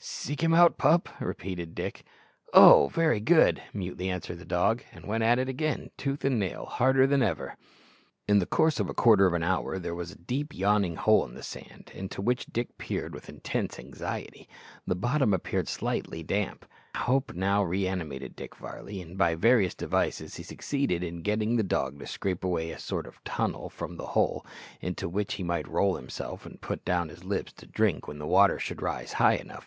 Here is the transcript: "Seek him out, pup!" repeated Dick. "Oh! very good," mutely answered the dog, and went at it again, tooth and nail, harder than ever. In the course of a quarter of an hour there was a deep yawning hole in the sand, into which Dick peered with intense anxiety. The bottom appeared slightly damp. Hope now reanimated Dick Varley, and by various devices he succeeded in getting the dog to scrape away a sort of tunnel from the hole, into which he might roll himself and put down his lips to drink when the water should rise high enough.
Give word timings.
"Seek 0.00 0.42
him 0.42 0.54
out, 0.54 0.78
pup!" 0.78 1.08
repeated 1.18 1.74
Dick. 1.74 2.04
"Oh! 2.54 2.88
very 2.94 3.18
good," 3.18 3.60
mutely 3.74 4.08
answered 4.08 4.38
the 4.38 4.44
dog, 4.44 4.84
and 4.92 5.04
went 5.04 5.24
at 5.24 5.40
it 5.40 5.48
again, 5.48 5.90
tooth 5.96 6.24
and 6.24 6.38
nail, 6.38 6.66
harder 6.66 7.04
than 7.04 7.20
ever. 7.20 7.56
In 8.28 8.38
the 8.38 8.46
course 8.46 8.78
of 8.78 8.88
a 8.88 8.94
quarter 8.94 9.26
of 9.26 9.32
an 9.34 9.42
hour 9.42 9.76
there 9.78 9.96
was 9.96 10.12
a 10.12 10.18
deep 10.18 10.54
yawning 10.54 10.94
hole 10.94 11.24
in 11.26 11.34
the 11.34 11.42
sand, 11.42 11.90
into 11.92 12.22
which 12.22 12.46
Dick 12.46 12.78
peered 12.78 13.12
with 13.12 13.28
intense 13.28 13.76
anxiety. 13.80 14.48
The 14.86 14.94
bottom 14.94 15.34
appeared 15.34 15.66
slightly 15.66 16.22
damp. 16.22 16.64
Hope 16.96 17.32
now 17.34 17.62
reanimated 17.64 18.36
Dick 18.36 18.54
Varley, 18.54 19.02
and 19.02 19.18
by 19.18 19.34
various 19.34 19.74
devices 19.74 20.36
he 20.36 20.42
succeeded 20.44 21.02
in 21.02 21.22
getting 21.22 21.56
the 21.56 21.62
dog 21.64 21.98
to 21.98 22.06
scrape 22.06 22.44
away 22.44 22.70
a 22.70 22.78
sort 22.78 23.06
of 23.06 23.22
tunnel 23.24 23.68
from 23.68 23.96
the 23.96 24.06
hole, 24.06 24.46
into 24.80 25.08
which 25.08 25.34
he 25.34 25.42
might 25.42 25.68
roll 25.68 25.96
himself 25.96 26.46
and 26.46 26.60
put 26.60 26.84
down 26.84 27.08
his 27.08 27.24
lips 27.24 27.52
to 27.54 27.66
drink 27.66 28.06
when 28.06 28.18
the 28.20 28.26
water 28.28 28.58
should 28.60 28.82
rise 28.82 29.14
high 29.14 29.34
enough. 29.34 29.66